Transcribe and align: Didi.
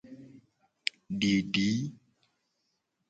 Didi. 1.19 1.67